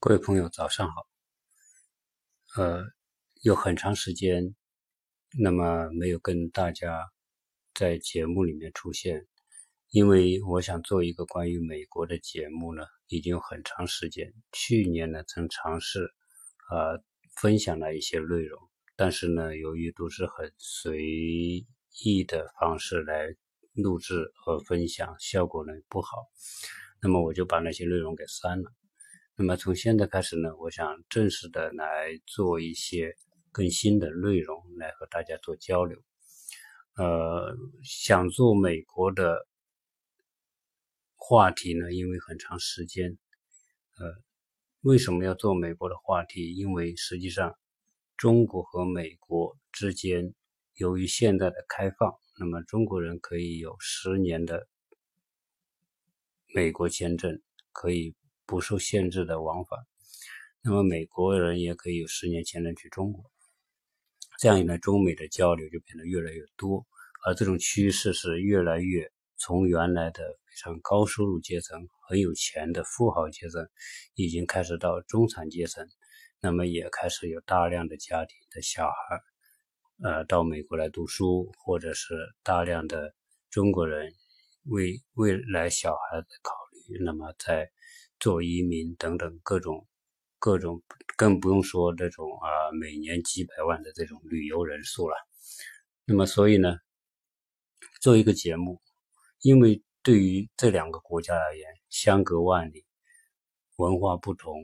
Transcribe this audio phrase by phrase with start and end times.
[0.00, 1.08] 各位朋友，早上好。
[2.56, 2.84] 呃，
[3.42, 4.54] 有很长时间，
[5.36, 7.10] 那么没有跟大家
[7.74, 9.26] 在节目里面出现，
[9.90, 14.32] 因为我想做一个关于美国的节目呢，已经有很长时间。
[14.52, 16.14] 去年呢，曾尝试
[16.70, 17.02] 呃
[17.34, 18.56] 分享了一些内容，
[18.94, 21.66] 但是呢，由于都是很随
[22.04, 23.34] 意的方式来
[23.72, 26.28] 录制和分享，效果呢不好，
[27.02, 28.72] 那么我就把那些内容给删了。
[29.40, 33.14] 那么从现在开始呢，我想正式的来做一些
[33.52, 35.96] 更新的内容，来和大家做交流。
[36.96, 39.46] 呃，想做美国的
[41.14, 43.16] 话题呢，因为很长时间，
[43.98, 44.12] 呃，
[44.80, 46.56] 为什么要做美国的话题？
[46.56, 47.56] 因为实际上，
[48.16, 50.34] 中国和美国之间，
[50.74, 54.66] 由于现在的开放，那么中国人可以有十年的
[56.52, 58.16] 美国签证，可以。
[58.48, 59.78] 不受限制的往返，
[60.62, 63.30] 那么美国人也可以有十年前证去中国，
[64.38, 66.86] 这样一来，中美的交流就变得越来越多，
[67.26, 73.68] 而这种趋势是越来越从原来的非常高收入阶层、很有钱的富豪阶层，
[74.14, 75.86] 已经开始到中产阶层，
[76.40, 79.20] 那么也开始有大量的家庭的小孩，
[80.02, 83.14] 呃，到美国来读书，或者是大量的
[83.50, 84.10] 中国人
[84.64, 86.54] 为未来小孩的考
[86.88, 87.70] 虑，那么在。
[88.20, 89.86] 做移民等等各种
[90.40, 90.82] 各种，
[91.16, 95.16] 更不用说这种啊每年几百万的这种旅游人数了。
[96.04, 96.78] 那么，所以呢，
[98.00, 98.80] 做一个节目，
[99.42, 102.84] 因为对于这两个国家而言，相隔万里，
[103.76, 104.54] 文化不同，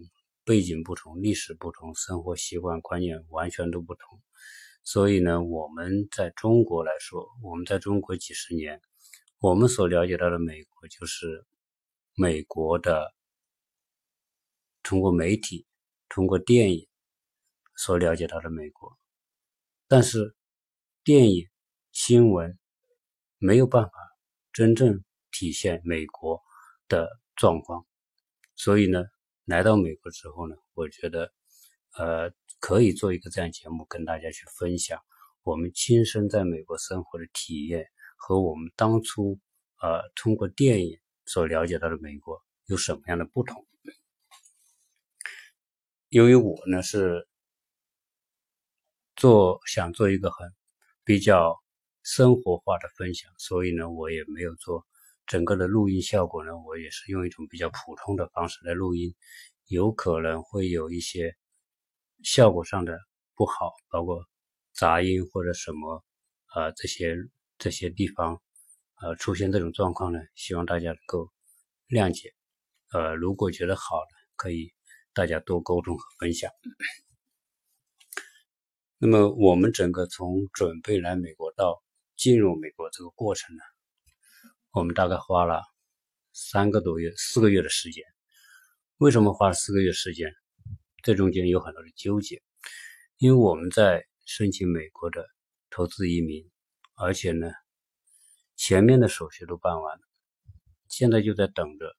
[0.44, 4.20] 背景不同，历史不同，生活习惯观念完全都不同。
[4.82, 8.80] 所以呢，我们在中国来说，我们在中国几十年，
[9.38, 11.44] 我们所了解到的美国就是
[12.16, 13.12] 美国的。
[14.84, 15.66] 通过媒体、
[16.08, 16.86] 通过电影
[17.74, 18.96] 所了解到的美国，
[19.88, 20.36] 但是
[21.02, 21.48] 电影、
[21.90, 22.56] 新闻
[23.38, 23.90] 没有办法
[24.52, 26.40] 真正体现美国
[26.86, 27.84] 的状况，
[28.54, 29.02] 所以呢，
[29.46, 31.32] 来到美国之后呢，我觉得，
[31.96, 32.30] 呃，
[32.60, 35.00] 可以做一个这样节目，跟大家去分享
[35.42, 39.40] 我们亲身在美国生活的体验和我们当初
[39.80, 43.66] 呃通过电影所了解到的美国有什么样的不同。
[46.14, 47.26] 由于我呢是
[49.16, 50.48] 做想做一个很
[51.02, 51.56] 比较
[52.04, 54.86] 生活化的分享，所以呢我也没有做
[55.26, 59.12] 整个的录音效果呢，我也是用一种比较普通的方式来录音，
[59.66, 61.34] 有可能会有一些
[62.22, 62.96] 效果上的
[63.34, 64.24] 不好，包括
[64.72, 66.04] 杂音或者什么
[66.46, 67.16] 啊这些
[67.58, 68.40] 这些地方
[69.02, 71.28] 呃出现这种状况呢，希望大家能够
[71.88, 72.32] 谅解。
[72.92, 74.72] 呃，如果觉得好了，可以。
[75.14, 76.50] 大家多沟通和分享。
[78.98, 81.82] 那么，我们整个从准备来美国到
[82.16, 83.62] 进入美国这个过程呢，
[84.72, 85.62] 我们大概花了
[86.32, 88.02] 三个多月、四个月的时间。
[88.96, 90.32] 为什么花了四个月时间？
[91.02, 92.42] 这中间有很多的纠结。
[93.18, 95.26] 因为我们在申请美国的
[95.70, 96.50] 投资移民，
[96.94, 97.52] 而且呢，
[98.56, 100.02] 前面的手续都办完了，
[100.88, 101.94] 现在就在等着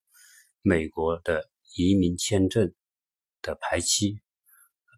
[0.61, 2.73] 美国的移民签证。
[3.45, 4.19] 的排期，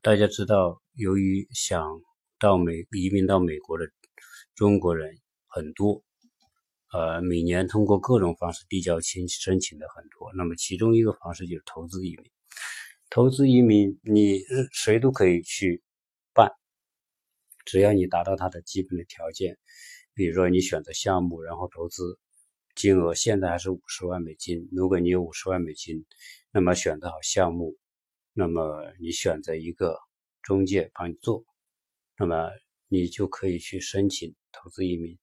[0.01, 1.99] 大家知道，由于想
[2.39, 3.85] 到美移民到美国的
[4.55, 6.01] 中国人很多，
[6.93, 10.31] 呃，每年通过各种方式递交申申请的很多。
[10.33, 12.31] 那么其中一个方式就是投资移民。
[13.09, 14.39] 投资移民，你
[14.71, 15.83] 谁都可以去
[16.33, 16.49] 办，
[17.65, 19.57] 只要你达到它的基本的条件，
[20.13, 22.17] 比如说你选择项目，然后投资
[22.75, 24.69] 金额现在还是五十万美金。
[24.71, 26.05] 如果你有五十万美金，
[26.53, 27.75] 那么选择好项目。
[28.39, 29.97] 那么你选择一个
[30.43, 31.43] 中介帮你做，
[32.19, 32.51] 那么
[32.87, 35.17] 你就可以去申请投资移民。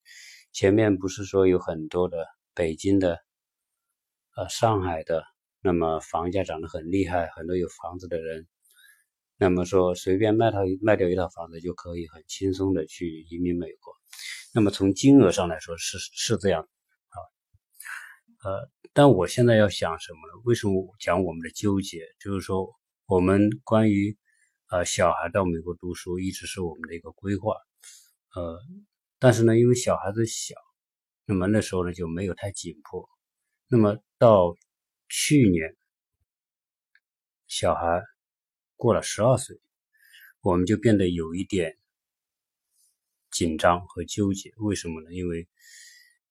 [0.51, 3.21] 前面不是说有很多的北京的、
[4.35, 5.23] 呃上海的，
[5.61, 8.49] 那么房价涨得很厉害，很多有房子的人，
[9.37, 13.95] 那么说随便卖套卖掉一套房子就可以很轻松的去移民美国。
[14.53, 16.69] 那么从金额上来说是是这样
[17.11, 17.17] 啊，
[18.43, 20.43] 呃，但我现在要想什么呢？
[20.45, 22.01] 为什么讲我们的纠结？
[22.19, 22.75] 就是说。
[23.07, 24.17] 我们关于
[24.71, 27.55] 呃小孩到美国读书一直是我们的一个规划，
[28.35, 28.59] 呃，
[29.19, 30.55] 但是呢，因为小孩子小，
[31.27, 33.07] 那么那时候呢就没有太紧迫。
[33.69, 34.57] 那么到
[35.11, 35.77] 去年，
[37.47, 38.03] 小孩
[38.75, 39.61] 过了十二岁，
[40.41, 41.77] 我们就变得有一点
[43.31, 44.51] 紧张和纠结。
[44.57, 45.13] 为什么呢？
[45.13, 45.47] 因为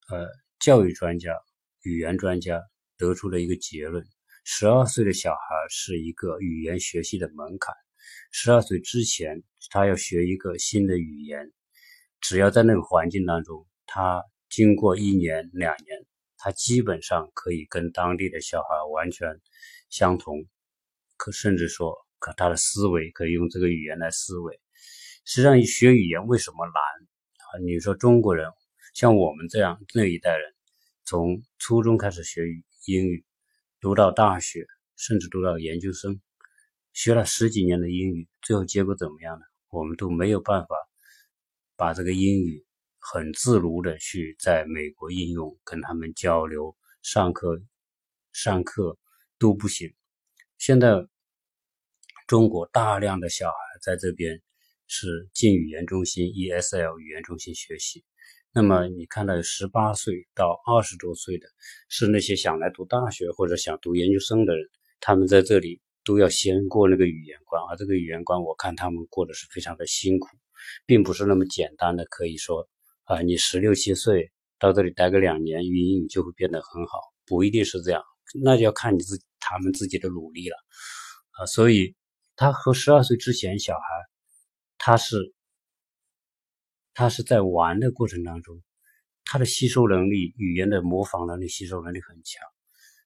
[0.10, 0.28] 呃，
[0.60, 1.38] 教育专家、
[1.84, 2.64] 语言专家
[2.98, 4.04] 得出了一个结论，
[4.46, 7.74] 十二岁的小孩是一个语言学习的门槛。
[8.30, 11.54] 十二岁之前，他要学一个新的语言，
[12.20, 16.06] 只要在那个环境当中，他经过一年两年，
[16.38, 19.40] 他基本上可以跟当地的小孩完全
[19.90, 20.46] 相同，
[21.16, 24.60] 可甚至说，可他的思维可以用这个语言来思维。
[25.24, 27.64] 实际上，学语言为什么难啊？
[27.64, 28.46] 你说中国人
[28.94, 30.54] 像我们这样那一代人，
[31.06, 32.42] 从初中开始学
[32.88, 33.24] 英语。
[33.84, 34.66] 读到大学，
[34.96, 36.22] 甚至读到研究生，
[36.94, 39.44] 学了十几年的英语，最后结果怎么样呢？
[39.68, 40.70] 我们都没有办法
[41.76, 42.66] 把这个英语
[42.98, 47.62] 很自如的去在美国应用，跟他们交流、上课、
[48.32, 48.98] 上课
[49.38, 49.94] 都不行。
[50.58, 51.06] 现在
[52.26, 54.42] 中国大量的小孩在这边
[54.88, 58.06] 是进语言中心 （ESL 语言中心）学习。
[58.56, 61.48] 那么你看到有十八岁到二十多岁的，
[61.90, 64.70] 是那些想来读大学或者想读研究生的人，
[65.00, 70.28] 他们在这里都要先过那个语言关，而这个语言关，我看他们过的是非常的辛苦，
[70.86, 72.70] 并不是那么简单的，可以说
[73.06, 78.04] 啊，你十六七岁到这里待个两年，英语就会变得很好，不一定是这样，
[78.44, 80.56] 那就要看你自他们自己的努力了
[81.40, 81.46] 啊。
[81.48, 81.96] 所以
[82.36, 83.82] 他和十二岁之前小孩，
[84.78, 85.34] 他是。
[86.94, 88.62] 他是在玩的过程当中，
[89.26, 92.42] 他的吸收能力、语言的模仿能力、吸收能力很强，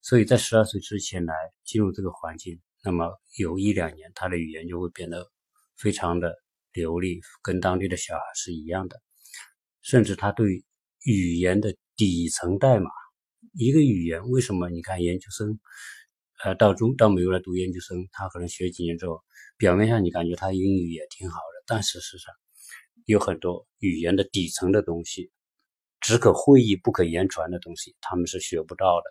[0.02, 5.26] 所以在十二岁之前来进入这个环境，那么有一两年，他的语言就会变得
[5.78, 6.36] 非常的
[6.74, 9.00] 流利，跟当地的小孩是一样的。
[9.82, 10.66] 甚至他对
[11.06, 12.90] 语言的底层代码，
[13.54, 14.70] 一个语言为什么？
[14.70, 15.58] 你看研究生，
[16.44, 19.24] 呃，到中到美国来读研究生，他可能学几年之后，
[19.58, 22.34] 表面上你感觉他英语也挺好的，但事实上。
[23.08, 25.32] 有很多语言的底层的东西，
[26.02, 29.06] 只可会意不可言传的东西，他们是学不到的。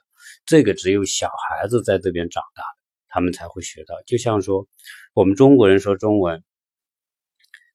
[0.44, 2.62] 这个只有小孩子在这边长大，
[3.08, 3.94] 他们才会学到。
[4.06, 4.68] 就像说，
[5.14, 6.44] 我们中国人说中文，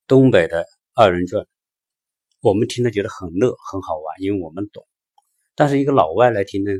[0.06, 0.64] 东北的
[0.94, 1.48] 二人转，
[2.40, 4.88] 我们听着觉得很乐，很好玩，因为我们懂。
[5.56, 6.72] 但是一个老外来听呢，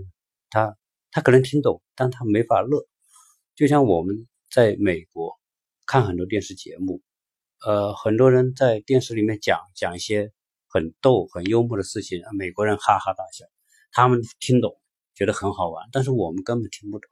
[0.52, 0.78] 他
[1.10, 2.86] 他可能听懂，但他没法乐。
[3.56, 5.40] 就像我们在美国
[5.88, 7.02] 看很多电视节目。
[7.63, 10.31] 呃，很多人在电视里面讲讲一些
[10.68, 13.46] 很逗、很幽默的事情，美国人哈哈大笑，
[13.92, 14.81] 他们听懂，
[15.13, 17.08] 觉得很好玩，但是我们根本听不懂，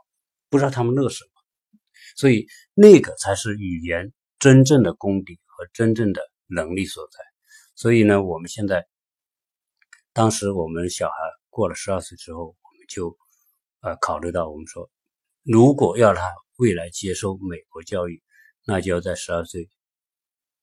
[0.50, 1.30] 不知道他们乐什么。
[2.16, 7.20] 所以那个才是语言真正的功底和真正的能力所在。
[7.76, 8.88] 所以呢，我们现在，
[10.14, 11.16] 当时我们小孩
[11.52, 13.16] 过了十二岁之后，我们就
[13.82, 14.90] 呃考虑到，我们说，
[15.44, 18.24] 如果要他未来接受美国教育，
[18.66, 19.70] 那就要在十二岁。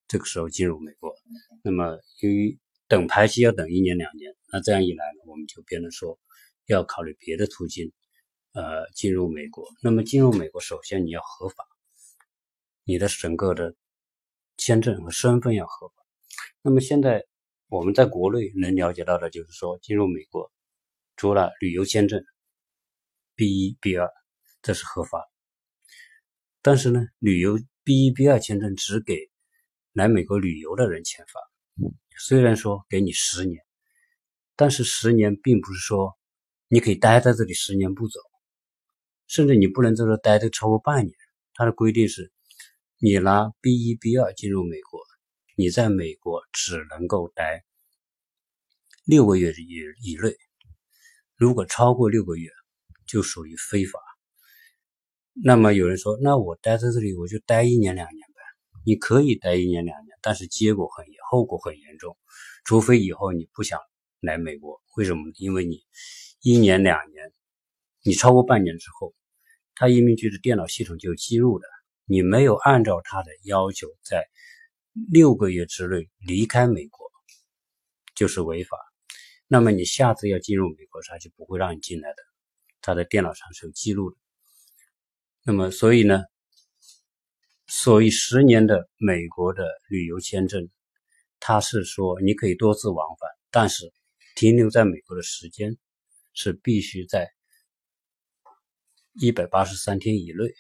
[0.09, 1.15] 这个时候进入美国，
[1.63, 2.59] 那么由于
[2.89, 6.19] 等排期要等一年两年，那这样一来呢，我们就变成说
[6.67, 7.93] 要考虑别的途径，
[8.53, 9.69] 呃，进入美国。
[9.83, 11.67] 那么进入美国，首先你要合法，
[12.85, 13.75] 你的整个的
[14.57, 15.95] 签证和身份要合法。
[16.63, 17.25] 那么现在
[17.69, 20.53] 我们在国内能了解到的就是说，进入美国
[21.17, 22.25] 除了旅游签证
[23.35, 24.09] B 一 B 二，
[24.63, 25.29] 这是合法。
[26.63, 29.29] 但是呢，旅游 B 一 B 二签证只给
[29.97, 31.41] 来美国旅游的人签发，
[32.19, 33.65] 虽然说给你十年，
[34.55, 36.19] 但是十年并不是说
[36.69, 38.21] 你可以待在这里十年不走，
[39.27, 41.17] 甚至你不能在这待的超过半年。
[41.55, 42.31] 它的规定是，
[42.99, 45.01] 你拿 B 一 B 二进入美国，
[45.57, 47.65] 你在美国只能够待
[49.07, 50.37] 六个月以以内，
[51.37, 52.51] 如果超过六个月，
[53.07, 53.99] 就属于非法。
[55.33, 58.26] 那么有人说，那我待在这里，我就待一年两年。
[58.87, 62.17] 你可以待一年两年，但是结果很后果很严重，
[62.65, 63.81] 除非以后你不想
[64.21, 64.81] 来美国。
[64.97, 65.25] 为什么？
[65.39, 65.83] 因为你
[66.41, 67.33] 一年两年，
[68.05, 69.13] 你超过半年之后，
[69.75, 71.65] 他移民局的电脑系统就记录了，
[72.05, 74.25] 你没有按照他的要求在
[75.11, 77.11] 六个月之内离开美国，
[78.15, 78.79] 就是违法。
[79.49, 82.17] 那么你下次要进入美国，他就不会让你进来的，
[82.81, 84.17] 他的电脑上是有记录的。
[85.43, 86.23] 那么所以呢？
[87.69, 90.71] 所以，十年的美国的旅游签证，
[91.41, 93.93] 它是说你可以多次往返，但是
[94.37, 95.77] 停留在美国的时间
[96.33, 97.29] 是必须在
[99.15, 100.55] 一百八十三天以内，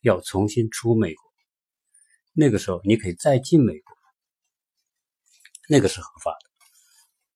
[0.00, 1.24] 要重新出美国。
[2.34, 3.92] 那个时候你可以再进美国，
[5.68, 6.30] 那个是合法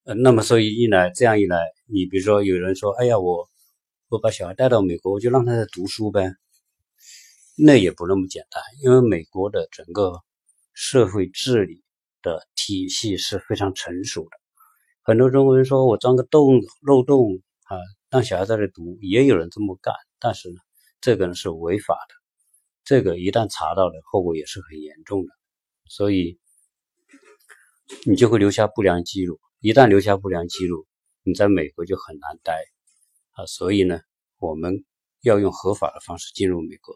[0.05, 0.13] 的。
[0.13, 3.51] 呃，那么所以一来这样一来，你比如说有人说：“哎呀，我
[4.09, 6.37] 我把小孩带到美国，我就让他在读书呗。”
[7.59, 10.21] 那也不那么简单，因为美国的整个
[10.75, 11.83] 社会治理
[12.21, 14.31] 的体系是非常成熟的。
[15.03, 17.79] 很多中国人说我钻个洞漏洞啊，
[18.11, 19.95] 让小孩在这读，也有人这么干。
[20.19, 20.57] 但是呢，
[21.01, 22.15] 这个呢是违法的，
[22.85, 25.33] 这个一旦查到了，后果也是很严重的，
[25.87, 26.39] 所以
[28.05, 29.41] 你就会留下不良记录。
[29.61, 30.87] 一旦留下不良记录，
[31.23, 32.63] 你在美国就很难待
[33.31, 33.47] 啊。
[33.47, 34.01] 所以呢，
[34.39, 34.85] 我们
[35.23, 36.95] 要用合法的方式进入美国，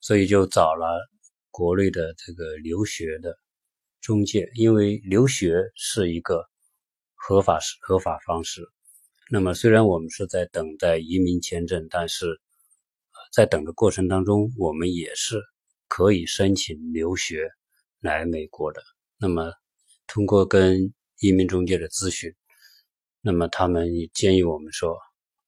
[0.00, 1.08] 所以就找了
[1.50, 3.38] 国内的这个留学的
[4.00, 6.44] 中介，因为留学是一个
[7.14, 8.62] 合法合法方式。
[9.30, 12.40] 那么，虽然我们是在等待移民签证，但是
[13.32, 15.42] 在等的过程当中，我们也是
[15.86, 17.50] 可以申请留学
[18.00, 18.82] 来美国的。
[19.18, 19.52] 那么，
[20.06, 22.34] 通过跟移民中介的咨询，
[23.20, 24.96] 那么他们也建议我们说，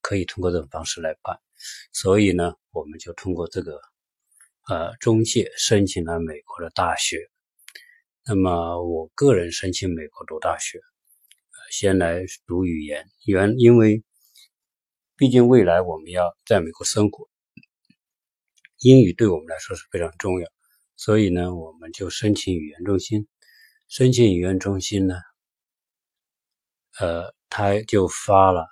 [0.03, 1.41] 可以通过这种方式来办。
[1.93, 3.81] 所以呢，我们就通过这个
[4.71, 7.29] 呃中介申请了美国的大学。
[8.25, 10.81] 那么，我个人申请美国读大学。
[11.73, 14.05] 先来读语言，原因为
[15.17, 17.29] 毕竟未来我们要在美国生活，
[18.79, 20.49] 英语对我们来说是非常重要，
[20.95, 23.27] 所以呢，我们就申请语言中心。
[23.89, 25.17] 申请语言中心呢，
[27.01, 28.69] 呃，他就发了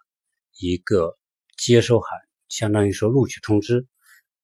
[0.60, 1.18] 一个
[1.56, 3.84] 接收函，相当于说录取通知，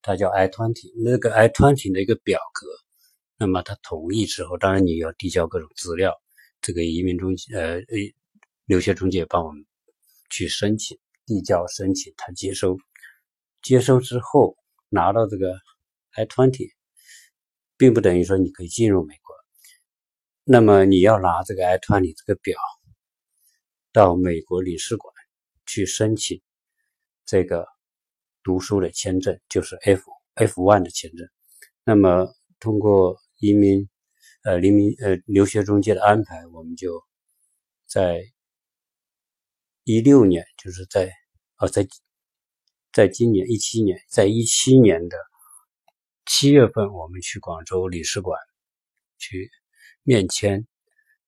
[0.06, 2.66] 它叫 I-20，那个 I-20 的一个表格。
[3.38, 6.14] 那么他同意之后，当然你要递交各种资料，
[6.60, 7.80] 这个移民中心，呃，
[8.66, 9.64] 留学中介帮我们
[10.28, 12.76] 去申请递交申请，他接收
[13.62, 14.58] 接收之后
[14.90, 15.54] 拿到这个
[16.12, 16.68] I-20，
[17.78, 19.34] 并不等于说你可以进入美国。
[20.44, 22.58] 那么你要拿这个 I-20 这个表
[23.90, 25.14] 到美国领事馆
[25.64, 26.42] 去申请
[27.24, 27.66] 这个
[28.44, 30.02] 读书的签证，就是 F
[30.34, 31.26] F one 的签证。
[31.82, 33.88] 那么通过移民
[34.44, 37.02] 呃移民呃留学中介的安排，我们就
[37.88, 38.22] 在。
[39.86, 41.12] 一六年就是在
[41.56, 41.86] 啊，在
[42.90, 45.18] 在今年一七年，在一七年的
[46.24, 48.40] 七月份，我们去广州领事馆
[49.18, 49.50] 去
[50.02, 50.66] 面签，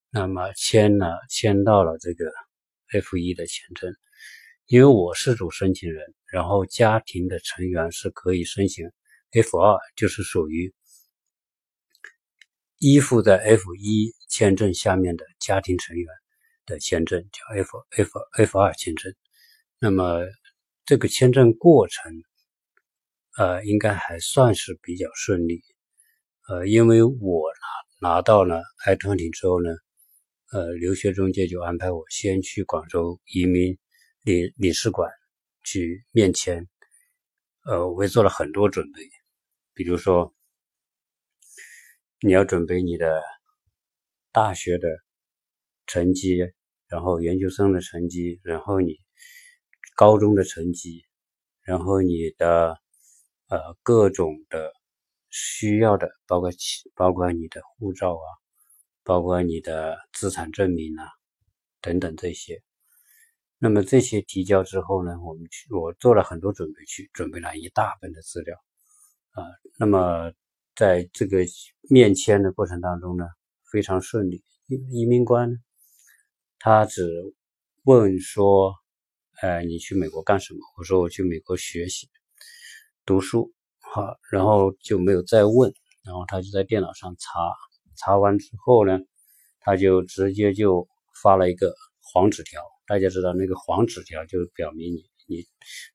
[0.09, 2.33] 那么签了签到了这个
[2.91, 3.95] F 一的签证，
[4.65, 8.85] 因为我是主申请人，然后家庭的成员是可以申请
[9.31, 10.73] F 二，就是属于
[12.77, 16.07] 依附在 F 一签证下面的家庭成员。
[16.69, 19.13] 的签证叫 F F F 二签证，
[19.79, 20.19] 那么
[20.83, 22.11] 这个签证过程，
[23.37, 25.61] 呃，应该还算是比较顺利，
[26.49, 27.49] 呃，因为我
[28.01, 29.69] 拿拿到了 I 团体之后呢，
[30.51, 33.77] 呃，留学中介就安排我先去广州移民
[34.23, 35.09] 领领事馆
[35.67, 36.65] 去面签，
[37.65, 39.01] 呃，我也做了很多准备，
[39.73, 40.33] 比如说
[42.21, 43.21] 你要准备你的
[44.31, 44.87] 大学的
[45.85, 46.53] 成绩。
[46.89, 48.95] 然后研究生的成绩，然后你
[49.93, 51.03] 高中的成绩，
[51.61, 52.79] 然后你的
[53.49, 54.71] 呃各种的
[55.29, 56.49] 需要的，包括
[56.95, 58.27] 包括你的护照啊，
[59.03, 61.09] 包括你的资产证明啊
[61.81, 62.63] 等等这些。
[63.59, 68.55] 那么这些提交之后呢，我们去我做了很多准备，去准备了一大本的资料
[69.31, 69.43] 啊。
[69.79, 70.31] 那么
[70.75, 71.39] 在这个
[71.89, 73.25] 面签的过程当中呢，
[73.71, 75.57] 非常顺利，移民官呢。
[76.59, 77.09] 他只
[77.83, 78.75] 问说
[79.41, 82.07] ：“呃，你去美国干什么？”我说：“我去美国学习
[83.05, 85.73] 读书。”好，然后就没有再问。
[86.03, 87.39] 然后他就在电脑上查，
[87.95, 88.99] 查完之后呢，
[89.59, 90.87] 他就直接就
[91.23, 92.61] 发了一个黄纸条。
[92.87, 95.45] 大家知道，那个黄纸条就表明你你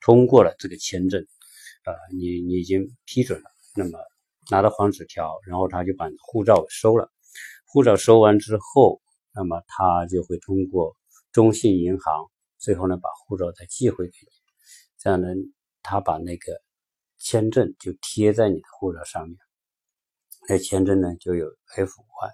[0.01, 1.27] 通过了这个签证，
[1.85, 3.51] 啊，你你已经批准了。
[3.75, 3.99] 那么
[4.51, 7.11] 拿到黄纸条，然后他就把护照收了。
[7.65, 9.01] 护照收完之后。
[9.35, 10.95] 那么他就会通过
[11.33, 14.29] 中信银行，最后呢把护照再寄回给你，
[14.99, 15.29] 这样呢，
[15.83, 16.53] 他把那个
[17.19, 19.39] 签证就贴在你的护照上面，
[20.51, 22.31] 那签证呢就有 F1。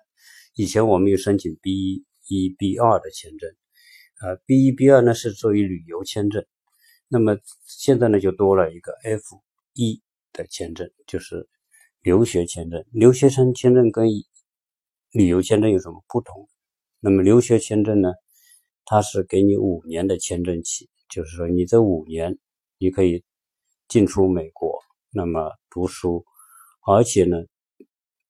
[0.55, 3.49] 以前我们有申请 B 一、B 二的签证，
[4.21, 6.45] 呃，B 一、B 二呢是作为旅游签证，
[7.07, 9.41] 那么现在呢就多了一个 F
[9.75, 11.49] 一的签证，就是
[12.01, 12.85] 留学签证。
[12.91, 14.09] 留学生签证跟
[15.13, 16.49] 旅游签证有什么不同？
[17.01, 18.13] 那么留学签证呢？
[18.85, 22.39] 它是给你五年的签证期，就是说你这五年
[22.79, 23.23] 你可以
[23.87, 26.25] 进出美国，那么读书，
[26.87, 27.37] 而且呢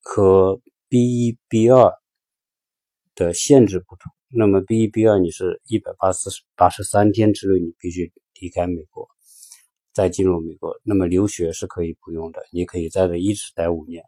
[0.00, 1.92] 和 B 一、B 二
[3.14, 4.12] 的限制不同。
[4.30, 9.08] 那么 B 一、B 二你是一百八十八十三天之内你必须离开美国，
[9.94, 10.78] 再进入美国。
[10.84, 14.04] 那么留学是可以不用的，你可以在这一直待五年，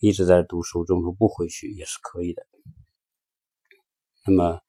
[0.00, 2.44] 一直在读书，中途不回去也是可以的。
[4.26, 4.60] 那么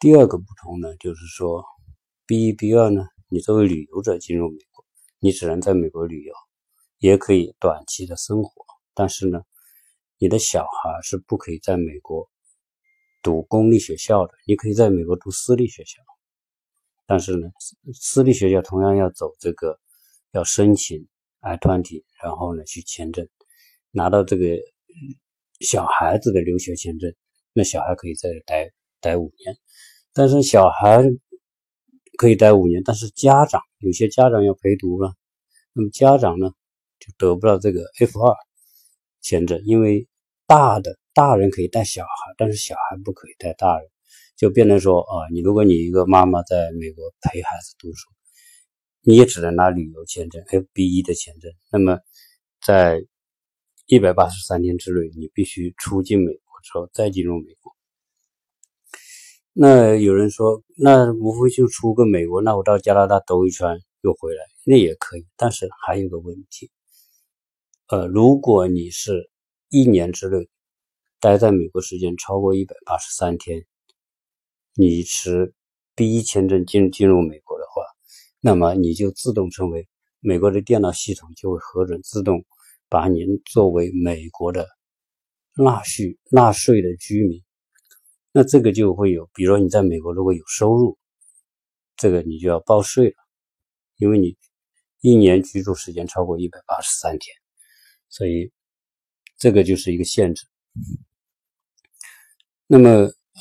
[0.00, 1.64] 第二个不同呢，就是说
[2.26, 4.84] ，B 一、B 二呢，你作为旅游者进入美国，
[5.20, 6.34] 你只能在美国旅游，
[6.98, 8.50] 也可以短期的生活，
[8.94, 9.42] 但是呢，
[10.18, 12.28] 你的小孩是不可以在美国
[13.22, 16.02] 读公立学校的，你可以在美国读私立学校，
[17.06, 17.48] 但是呢，
[17.94, 19.78] 私立学校同样要走这个，
[20.32, 21.06] 要申请
[21.40, 23.28] I-20，然后呢去签证，
[23.90, 24.44] 拿到这个
[25.60, 27.14] 小孩子的留学签证，
[27.52, 29.56] 那小孩可以在这待待五年，
[30.12, 31.02] 但是小孩
[32.18, 35.14] 可以待五年，但是家长有些家长要陪读了，
[35.72, 36.52] 那么家长呢？
[37.00, 38.32] 就得不到这个 F 二
[39.22, 40.06] 签证，因为
[40.46, 43.88] 大的大人可以带小孩，但是小孩不可以带大人，
[44.36, 48.08] 就变成说啊，你如果你一个妈妈在美国陪孩子读书，
[49.02, 51.98] 你也只能拿旅游签证 F B 一的签证，那么
[52.64, 53.04] 在
[53.86, 57.72] 一百八十三天之内，你必须出境美国之后再进入美国。
[59.52, 66.70] 那有人说，那无非就出个美国，那我到加拿大兜一圈又回来，那也可以，但是还有个问题。
[67.88, 69.30] 呃，如果你是
[69.68, 70.48] 一年之内
[71.22, 73.64] 待在美国时间超过一百八十三天，
[74.74, 75.54] 你持
[75.94, 77.84] B 一签证进进入美国的话，
[78.40, 79.88] 那么你就自动成为
[80.18, 82.44] 美国的电脑系统就会核准自动
[82.88, 84.66] 把您作为美国的
[85.54, 87.40] 纳税纳税的居民。
[88.32, 90.98] 那这个就会有，比如说你在美国如果有收入，
[91.96, 93.16] 这个你就要报税了，
[93.94, 94.36] 因为你
[95.02, 97.32] 一年居住时间超过一百八十三天。
[98.08, 98.50] 所以，
[99.38, 100.44] 这个就是一个限制。
[102.74, 102.88] 那么，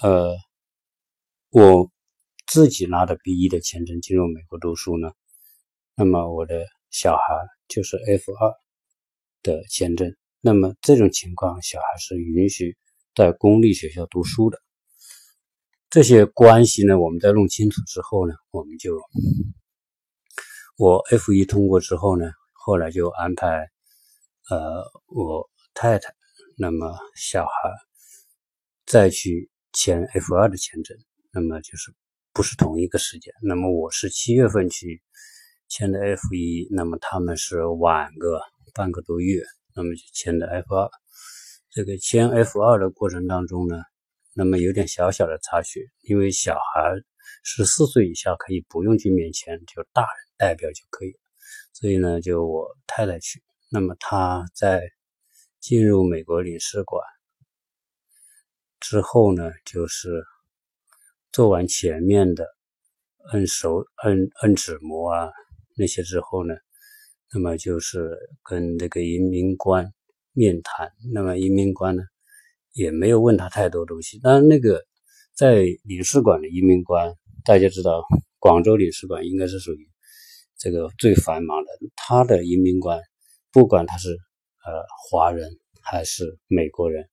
[0.04, 0.36] 呃，
[1.52, 1.90] 我
[2.48, 5.14] 自己拿的 B 一的签证进入美国读书呢，
[5.96, 7.22] 那么我的小孩
[7.70, 8.54] 就是 F 二
[9.42, 10.14] 的签证。
[10.42, 12.76] 那么这种情况，小孩是允许
[13.16, 14.60] 在公立学校读书的。
[15.90, 19.00] 这些关系呢，我们在弄清楚之后呢，我们就
[20.76, 23.66] 我 F 一通过之后呢，后来就安排。
[24.50, 26.14] 呃，我太太，
[26.58, 27.52] 那么小孩
[28.92, 30.98] 再去签 F 二的签证，
[31.32, 31.94] 那么就是
[32.34, 33.34] 不是同一个时间。
[33.42, 35.02] 那么我是七月份去
[35.70, 38.42] 签的 F 一，那么他们是晚个
[38.74, 39.42] 半个多月，
[39.74, 40.90] 那么就签的 F 二。
[41.70, 43.82] 这个签 F 二的过程当中呢，
[44.34, 46.92] 那么有点小小的插曲，因为小孩
[47.44, 51.20] 十四岁以下可以不用去面签，就大人代表就可以了，
[51.72, 53.42] 所以呢，就我太太去。
[53.70, 54.82] 那么她在
[55.62, 57.02] 进入美国领事馆
[58.82, 60.24] 之后呢，就是
[61.32, 62.46] 做完前面的
[63.32, 65.30] 摁手、摁摁指模啊
[65.78, 66.54] 那些之后呢，
[67.32, 69.94] 那么就是跟那个移民官
[70.34, 70.92] 面谈。
[71.14, 72.04] 那么移民官呢
[72.74, 74.20] 也没有问他太多东西。
[74.20, 74.84] 当然，那个
[75.34, 77.16] 在领事馆的移民官，
[77.46, 78.04] 大家知道，
[78.40, 79.90] 广州领事馆应该是属于
[80.58, 83.00] 这个最繁忙的，他的移民官。
[83.52, 87.10] 不管他是呃华人还是美国人，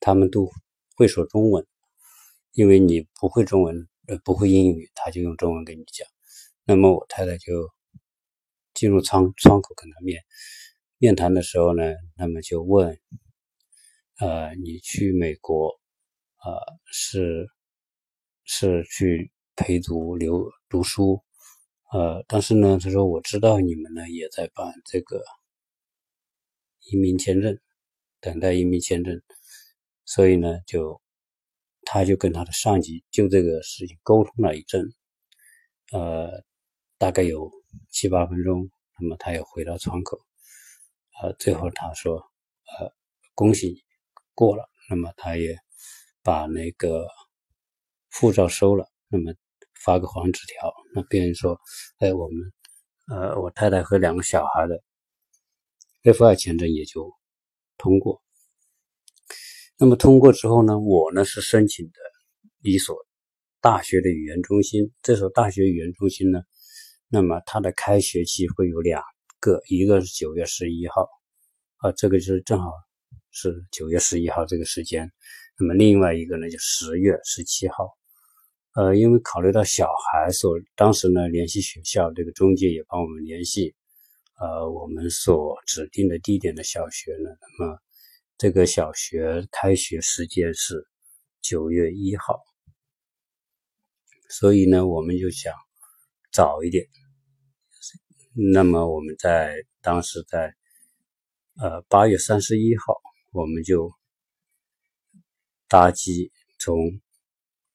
[0.00, 0.50] 他们都
[0.96, 1.66] 会说中文，
[2.52, 6.06] 因为你不会中文呃不会英语，他就用中文跟你讲。
[6.64, 7.70] 那么我太太就
[8.74, 10.22] 进入窗窗口跟他面
[10.98, 11.82] 面谈的时候呢，
[12.16, 12.98] 那么就问，
[14.18, 15.80] 呃，你去美国
[16.36, 16.46] 啊
[16.86, 17.48] 是
[18.44, 21.22] 是去陪读留读书？
[21.90, 25.22] 呃，但是呢，他说我知道你们呢也在办这个
[26.80, 27.58] 移民签证，
[28.20, 29.22] 等待移民签证，
[30.08, 31.00] 所以呢，就
[31.82, 34.82] 他就跟他的上级就这个事情沟通了一阵，
[35.92, 36.30] 呃，
[36.96, 37.50] 大概有
[37.90, 40.18] 七八分钟，那么他又回到窗口，
[41.20, 42.90] 呃，最后他说，呃，
[43.34, 43.82] 恭喜你
[44.34, 45.54] 过了，那么他也
[46.22, 47.06] 把那个
[48.10, 49.32] 护照收了，那么。
[49.84, 51.56] 发个黄纸条，那别人说
[52.02, 52.52] ：“哎，我们，
[53.06, 54.82] 呃，我太太和两个小孩的
[56.02, 57.14] F 二签证也就
[57.76, 58.20] 通过。
[59.80, 61.92] 那么通过之后呢，我呢是申请的
[62.62, 62.96] 一所
[63.60, 64.92] 大学的语言中心。
[65.02, 66.40] 这所大学语言中心呢，
[67.08, 69.00] 那么它的开学期会有两
[69.38, 71.08] 个，一个是九月十一号，
[71.76, 72.72] 啊，这个就是正好
[73.30, 75.08] 是九月十一号这个时间。
[75.56, 77.96] 那么另外一个呢，就十月十七号。”
[78.74, 83.74] 呃，因为考虑到小孩所当时呢，联系学校这个中介也帮我们联系，
[84.40, 87.78] 呃，我们所指定的地点的小学呢，那么
[88.38, 90.88] 这个小学开学时间是
[91.42, 92.40] 九月一号，
[94.30, 95.52] 所以呢，我们就想
[96.32, 96.86] 早一点。
[98.52, 100.54] 那么我们在当时在
[101.60, 102.94] 呃八月三十一号，
[103.32, 103.92] 我们就
[105.68, 107.00] 搭机从。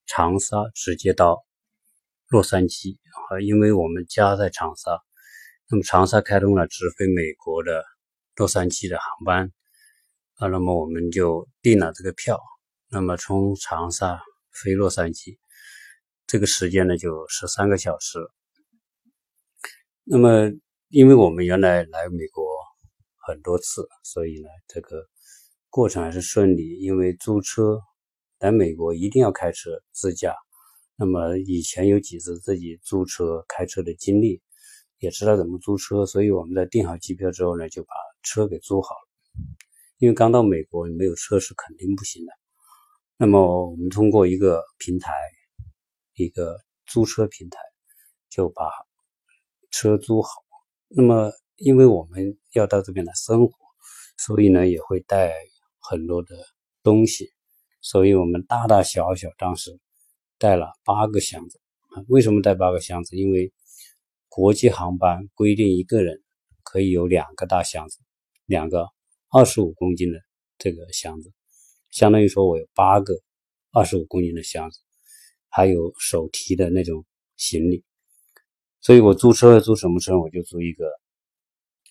[0.06, 1.46] 长沙直接到
[2.28, 2.98] 洛杉矶
[3.30, 5.02] 啊，因为我们家在长沙，
[5.70, 7.84] 那么长沙开通了直飞美国的
[8.36, 9.52] 洛杉矶的航班
[10.48, 12.40] 那么我们就订了这个票。
[12.90, 15.38] 那么从长沙飞洛杉矶，
[16.28, 18.20] 这个时间呢就十三个小时。
[20.04, 20.52] 那么
[20.90, 22.46] 因为我们原来来美国
[23.28, 25.08] 很多次，所以呢这个
[25.70, 26.80] 过程还是顺利。
[26.80, 27.80] 因为租车
[28.40, 30.36] 来美国一定要开车自驾。
[30.96, 34.42] 那么以前有几次自己租车开车的经历，
[35.00, 37.90] 也知道怎么租车，所以我们在订好机票之后呢，就把
[38.22, 39.10] 车给租好了。
[39.98, 42.32] 因为刚到美国，没有车是肯定不行的。
[43.18, 45.14] 那么我们通过一个平台，
[46.16, 47.60] 一个租车平台，
[48.30, 48.70] 就把
[49.72, 50.30] 车租好。
[50.88, 53.54] 那么因为我们要到这边来生活，
[54.18, 55.34] 所以呢也会带
[55.80, 56.36] 很多的
[56.84, 57.32] 东西，
[57.82, 59.80] 所以我们大大小小当时。
[60.40, 61.58] 带了八个箱子？
[62.10, 63.16] 为什么带八个箱子？
[63.16, 63.54] 因为
[64.28, 66.22] 国际航班规定一个人
[66.64, 68.00] 可以有两个大箱子，
[68.46, 68.90] 两个
[69.34, 70.20] 二十五公斤的
[70.58, 71.32] 这个箱子，
[71.90, 73.14] 相当于说我有八个
[73.72, 74.80] 二十五公斤的箱子，
[75.50, 77.04] 还有手提的那种
[77.36, 77.84] 行李。
[78.80, 80.18] 所以我租车租什么车？
[80.20, 80.86] 我就租一个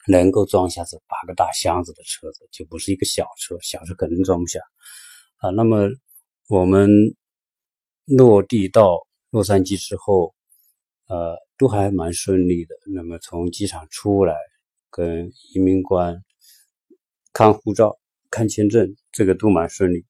[0.07, 4.61] 能够装下这八个大箱子的车子，就不是一个小车，小车肯定装不下
[5.37, 5.51] 啊。
[5.51, 5.89] 那么
[6.49, 6.89] 我们。
[8.05, 8.99] 落地到
[9.31, 10.35] 洛杉矶之后，
[11.07, 12.75] 呃，都还蛮顺利的。
[12.93, 14.35] 那么从机场出来，
[14.91, 16.21] 跟移民官
[17.33, 17.99] 看护照、
[18.31, 20.05] 看签证，这个都蛮顺利。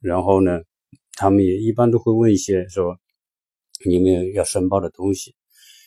[0.00, 0.62] 然后呢，
[1.12, 2.98] 他们也一般都会问一些说
[3.84, 5.34] 你们要申报的东西，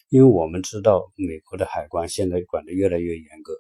[0.10, 3.54] 因为我们知道美国的海关现在管的越来越严格，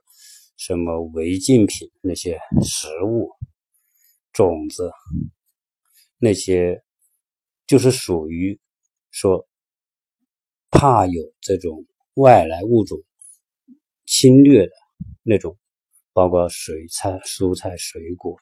[0.58, 3.30] 什么违禁品那些食物、
[4.34, 4.92] 种子
[6.18, 6.84] 那些。
[7.70, 8.60] 就是属于
[9.12, 9.48] 说
[10.72, 13.00] 怕有这种外来物种
[14.08, 14.72] 侵略的
[15.22, 15.56] 那种，
[16.14, 18.36] 包括水菜、蔬菜、水果，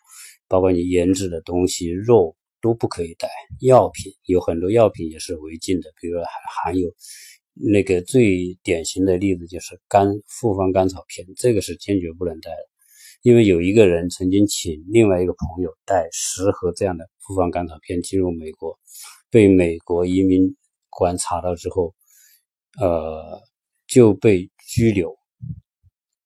[0.48, 3.30] 包括你腌制的东西、肉都不可以带。
[3.62, 6.30] 药品有很多药品也是违禁的，比如还
[6.64, 6.94] 含有
[7.54, 12.70] 那个最典型的例子就是甘复方甘草片，这个是坚决不能带的。
[13.22, 18.80] 因为有一个人曾经请另外一个朋友带十盒这样的复方甘草片进入美国。
[19.30, 20.56] 被美国移民
[20.90, 21.94] 官查到之后，
[22.80, 23.42] 呃，
[23.86, 25.18] 就被拘留，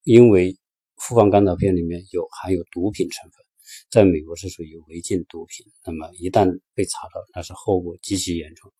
[0.04, 0.56] 因为
[1.02, 3.44] 复方甘草片里面有含有毒品成分，
[3.90, 5.66] 在美国是属于违禁毒品。
[5.86, 8.72] 那么一旦被查到，那是后果极其严重，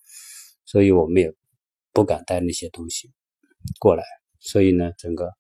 [0.66, 1.34] 所以我们也
[1.92, 3.12] 不敢带那些东西
[3.80, 4.04] 过来。
[4.40, 5.32] 所以呢，整个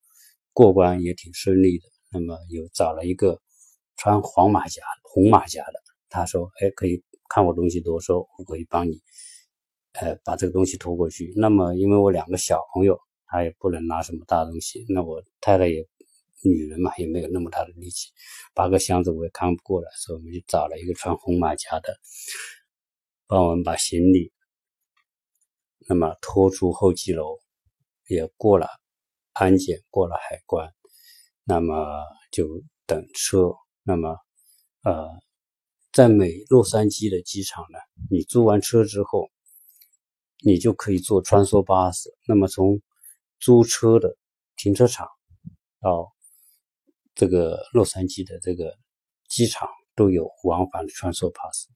[0.54, 1.86] 过关也挺顺利的。
[2.12, 3.39] 那么有找了一个
[3.96, 5.74] 穿黄马甲、红马甲的，
[6.10, 9.00] 他说：“哎，可以。”看我东西多，说我可以帮你，
[9.94, 11.32] 呃，把这个东西拖过去。
[11.38, 14.86] 那么，因为我两个小朋友，他也不能拿什么大东西。
[14.89, 15.88] 那我太太也
[16.43, 18.12] 女人嘛，也没有那么大的力气，
[18.54, 21.97] 八个箱子我也扛不过来，所以我们就找了一个穿红马甲的，
[23.27, 24.32] 帮我们把行李，
[25.88, 27.39] 那么拖出候机楼，
[28.08, 28.67] 也过了
[29.34, 30.73] 安检，过了海关，
[31.43, 33.54] 那么就等车。
[33.84, 34.15] 那么，
[34.84, 35.10] 呃。
[35.93, 37.77] 在美洛杉矶的机场呢，
[38.10, 39.30] 你租完车之后，
[40.41, 42.10] 你就可以坐穿梭巴士。
[42.25, 42.82] 那么从
[43.41, 44.15] 租车的
[44.56, 45.06] 停车场
[45.82, 46.10] 到
[47.21, 48.75] 这个洛杉矶的这个
[49.29, 51.67] 机场都有往返的穿梭巴士。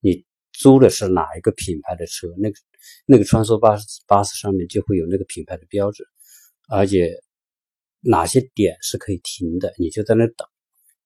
[0.00, 2.56] 你租的是哪一个品牌的车，那个
[3.06, 6.04] 那个穿梭巴士巴士上面就会有那个品牌的标志，
[6.68, 7.16] 而且
[8.00, 10.48] 哪些点是可以停的，你就在那等，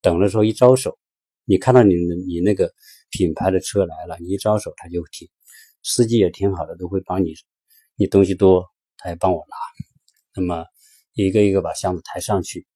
[0.01, 0.99] 等的时候一招手。
[1.45, 1.95] 你看到你
[2.27, 2.73] 你那个
[3.11, 5.29] 品牌的车来了，你一招手他就停，
[5.83, 7.35] 司机也挺好的，都会帮你。
[7.97, 8.65] 你东西多，
[8.97, 9.57] 他也帮我拿。
[10.35, 10.65] 那么
[11.13, 12.67] 一个一个把箱子抬上去。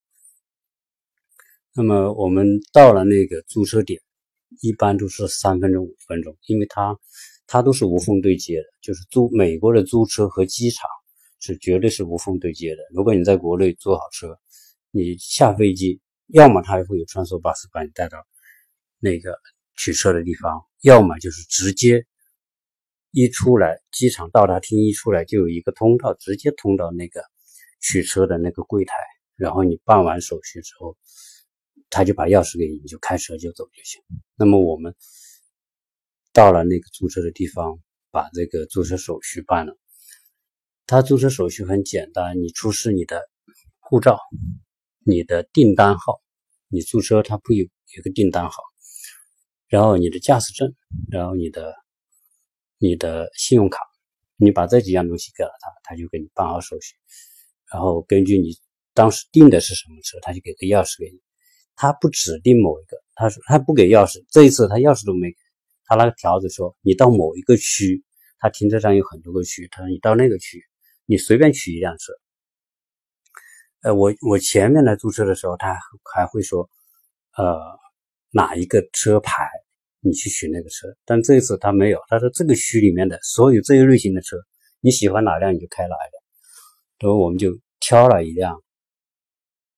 [1.77, 4.01] 那么我们到了那个租车点，
[4.63, 6.97] 一般都是三分钟五分钟，因为它
[7.45, 10.89] 它都是无缝对接的，就是租美国的租车和机场
[11.39, 12.81] 是绝对是无缝对接的。
[12.95, 14.39] 如果你在国内租好车，
[14.89, 18.17] 你下飞机，要么他会有穿梭巴士把你带到。
[18.99, 19.37] 那个
[19.75, 22.03] 取车的地方，要么就是直接
[23.11, 27.21] 一出来机场到达厅一出来就有一个通道，直接通到那个
[27.79, 28.95] 取车的那个柜台，
[29.35, 30.97] 然后你办完手续之后，
[31.89, 34.01] 他就把钥匙给你，你就开车就走就行。
[34.35, 34.95] 那么我们
[36.33, 37.79] 到了那个租车的地方，
[38.11, 39.77] 把这个租车手续办了。
[40.85, 43.21] 他租车手续很简单，你出示你的
[43.79, 44.19] 护照、
[45.03, 46.21] 你的订单号，
[46.67, 48.63] 你租车他不有有个订单号。
[49.67, 50.73] 然后你的驾驶证，
[51.11, 51.73] 然后你的
[52.77, 53.79] 你的信用卡，
[54.37, 56.95] 你把这几样东西给了他，他就给你办好手续。
[57.69, 58.57] 然后根据你
[58.93, 61.19] 当时订的是什么车，他就给个钥匙给你。
[61.77, 64.25] 他不指定某一个，他说他不给钥匙。
[64.29, 65.33] 这一次他钥匙都没，
[65.85, 68.03] 他那个条子说你到某一个区，
[68.39, 70.61] 他停车场有很多个区，他说你到那个区，
[71.05, 72.11] 你随便取一辆车。
[73.83, 75.77] 呃，我我前面来租车的时候，他
[76.13, 76.67] 还会说，
[77.37, 77.55] 呃，
[78.31, 79.47] 哪一个车牌，
[79.99, 80.87] 你去取那个车。
[81.05, 84.35] 但这一次他没有，他说这个区里面的所有这一类型的车，
[84.81, 86.23] 你喜欢哪辆你就开哪一辆。
[86.99, 88.63] 所以我们就挑了一辆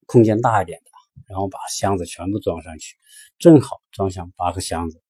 [0.06, 0.89] 空间大一点的。
[1.28, 2.98] 然后把箱子全部装上去，
[3.38, 5.02] 正好装上八个箱子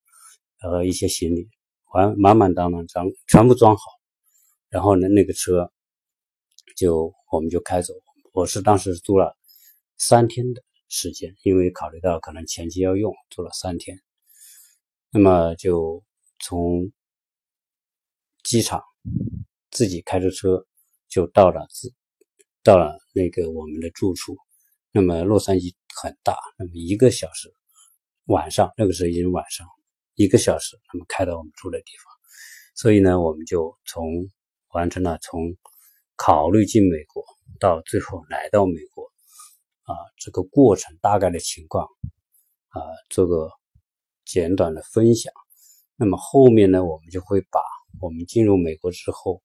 [0.57, 1.49] 和一些行李，
[1.93, 3.81] 完满满当当装全部装好。
[4.69, 5.71] 然后呢，那个车
[6.75, 7.93] 就我们就开走。
[8.31, 9.35] 我是当时租了
[9.97, 13.99] 三天的时间，因为考虑到可能前期要用，租了三天。
[15.11, 16.03] 那么就
[16.39, 16.91] 从
[18.43, 18.83] 机场
[19.71, 20.65] 自己开着车
[21.07, 21.91] 就到了自
[22.63, 24.37] 到了那个我们的住处。
[24.91, 27.53] 那么洛杉矶很大，那么一个小时
[28.25, 29.67] 晚上，那个时候已经晚上
[30.15, 32.13] 一个小时，那么开到我们住的地方，
[32.75, 34.03] 所以呢，我们就从
[34.69, 35.55] 完成了从
[36.15, 37.23] 考虑进美国
[37.59, 39.03] 到最后来到美国
[39.83, 41.87] 啊这个过程大概的情况
[42.69, 43.49] 啊做个
[44.25, 45.31] 简短的分享。
[45.95, 47.59] 那么后面呢，我们就会把
[48.01, 49.43] 我们进入美国之后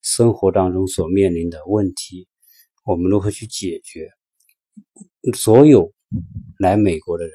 [0.00, 2.28] 生活当中所面临的问题，
[2.84, 4.10] 我们如何去解决。
[5.34, 5.92] 所有
[6.58, 7.32] 来美国的人，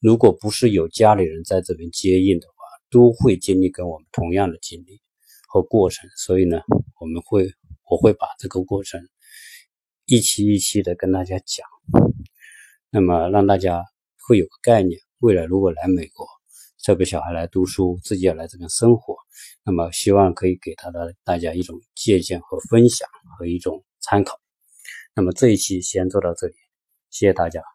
[0.00, 2.54] 如果不是有家里人在这边接应的话，
[2.90, 5.00] 都会经历跟我们同样的经历
[5.48, 6.10] 和过程。
[6.16, 6.60] 所以呢，
[7.00, 7.50] 我们会
[7.90, 9.00] 我会把这个过程
[10.06, 11.66] 一期一期的跟大家讲，
[12.90, 13.84] 那么让大家
[14.28, 15.00] 会有个概念。
[15.18, 16.26] 未来如果来美国，
[16.78, 19.16] 这个小孩来读书，自己要来这边生活，
[19.64, 24.38] 那么希望可以给他的大家一种借鉴和分享和一种参考。
[25.14, 26.54] 那么这一期先做到这里，
[27.10, 27.71] 谢谢大家。